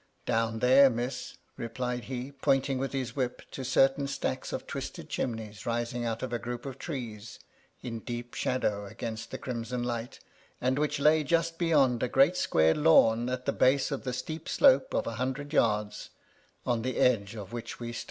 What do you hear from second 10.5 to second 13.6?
and which lay just beyond a great square lawn at the